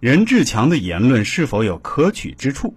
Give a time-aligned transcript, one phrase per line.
[0.00, 2.74] 任志强的言论是否有可取之处？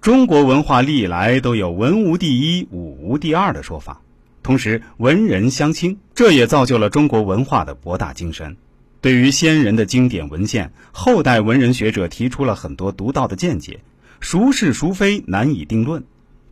[0.00, 4.02] 中国文化历来都有“文无第一，武无第二”的说法，
[4.42, 8.56] 同时文人相轻，这也造就了中国文化的博大精深。
[9.00, 13.78] 对于先人的经典文献，后代文人学者提出了很多独到的见解，
[14.18, 16.02] 孰是孰非难以定论。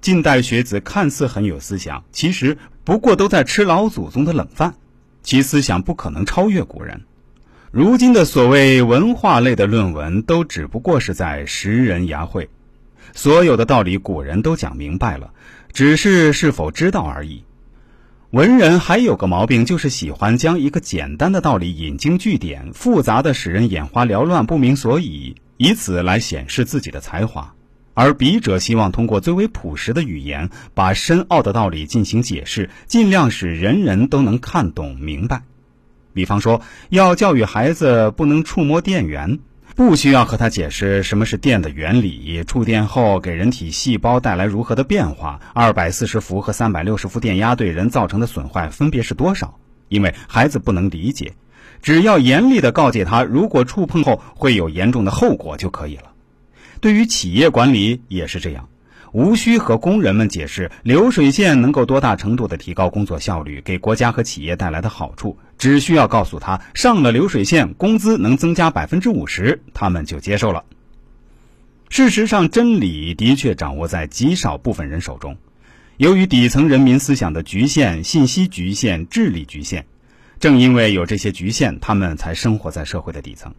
[0.00, 4.76] 近代学子看似很有思想，其实不过都在吃老祖宗的冷饭，
[5.24, 7.02] 其思想不可能超越古人。
[7.76, 12.48] 如今的所谓文化类的论文，都只不过是在拾人牙慧，
[13.14, 15.32] 所有的道理古人都讲明白了，
[15.72, 17.42] 只是是否知道而已。
[18.30, 27.54] 文人还有个毛病，就是喜欢将一个简单的道理引经据典，复杂的使人眼花缭乱、不明所以，以此来显示自己的才华；
[27.94, 35.42] 而笔者希望通过最为朴实的语言，把深奥的道理进行解释，尽量使人人都能看懂明白。
[36.14, 39.38] 比方说，要教育孩子不能触摸电源。
[39.76, 49.58] 不需要和他解释什么是电的原理，触电后给人体细胞带来如何的变化，二百四十伏和三百六十伏电压对人造成的损坏分别是多少？
[49.88, 51.32] 因为孩子不能理解，
[51.82, 56.12] 只要严厉的告诫他，如果触碰后会有严重的后果就可以了。
[56.80, 58.68] 对于企业管理也是这样。
[59.10, 70.66] 无需和工人们解释流水线能够多大程度的提高工作效率，给国家和企业带来的好处，只需要告诉他上了流水线，工资能增加百分之五十，他们就接受了。
[71.88, 75.38] 事实上，真理的确掌握在极少部分人手中。
[75.96, 79.86] 由于底层人民思想的局限、信息局限、智力局限，
[80.38, 83.54] 正因为有这些局限，他们才生活在社会的底层，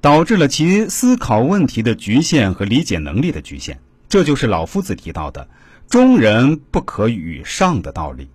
[0.00, 3.78] 导致了其思考问题的局限和理解能力的局限。
[4.08, 5.48] 这就是老夫子提到的
[5.88, 8.30] “中人不可与上”的道理。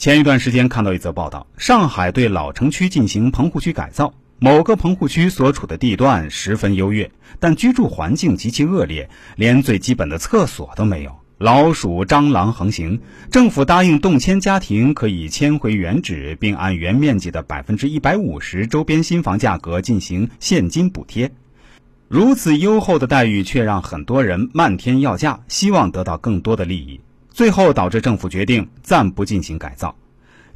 [0.00, 12.98] 前一段时间看到一则报道，上海对老城区进行棚户区改造，某个棚户区所处的地段十分优越，但居住环境极其恶劣，连最基本的厕所都没有，老鼠、蟑螂横行。
[13.30, 21.30] 政府答应动迁家庭可以迁回原址，并按原面积的百分之一百五十周边新房价格进行现金补贴。
[22.08, 29.94] 如此优厚的待遇，却让很多人漫天要价，希望得到更多的利益，最后导致政府决定暂不进行改造。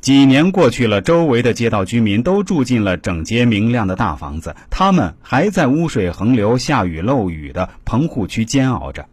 [0.01, 9.07] 几年过去了，周围的街道居民都住进了整洁明亮的大房子，他们还在污水横流、下雨漏雨的棚户区煎熬着。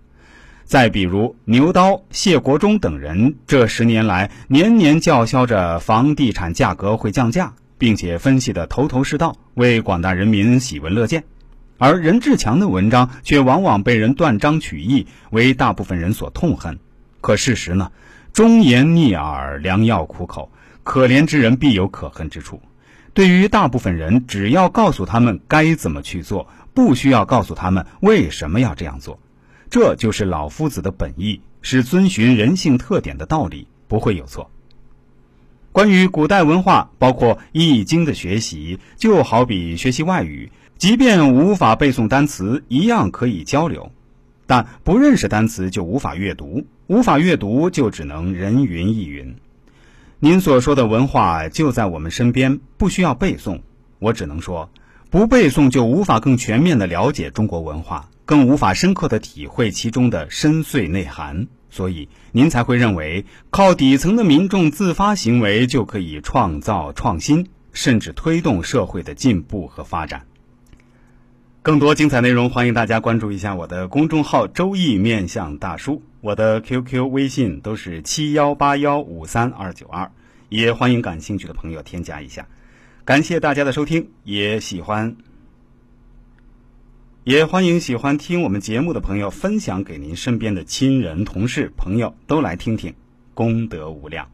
[0.66, 11.23] 再比如牛刀、谢国忠等人，这十年来年年叫嚣着房地产价格会降价，并且分析的头头是道，为广大人民喜闻乐见。
[11.78, 16.79] 而任志强的文章却往往被人断章取义，为大部分人所痛恨。
[17.21, 17.91] 可事实呢？
[18.33, 20.51] 忠言逆耳，良药苦口，
[20.83, 22.61] 可怜之人必有可恨之处。
[23.13, 29.19] 对于大部分人，只要告诉他们该怎么去做，不需要告诉他们为什么要这样做。
[29.69, 34.49] 这就是老夫子的本意，是遵循人性特点的道理，不会有错。
[35.73, 40.51] 关于古代文化，包括《易经》的学习，就好比学习外语。
[40.77, 43.91] 即便无法背诵单词，一样可以交流，
[44.47, 49.35] 但不认识单词就无法阅读，无法阅读就只能人云亦云。
[50.19, 53.61] 您所说的文化就在我们身边，不需要背诵。
[53.99, 54.69] 我只能说，
[55.09, 61.47] 不背诵就无法更全面的了解中国文化，更无法深刻的体会其中的深邃内涵。
[61.69, 70.25] 所以，您才会认为靠底层的民众自发行为就可以创造创新，甚至推动社会的进步和发展。
[71.63, 80.11] 更多精彩内容，欢迎大家关注一下我的公众号“周易面相大叔”，我的 QQ、微信都是七幺八幺五三二九二，
[80.49, 82.47] 也欢迎感兴趣的朋友添加一下。
[83.05, 85.16] 感谢大家的收听，也喜欢，
[87.23, 92.95] 也欢迎喜欢听我们节目的朋友分享给您身边的亲人、同事、朋友，都来听听，
[93.35, 94.28] 功德无量。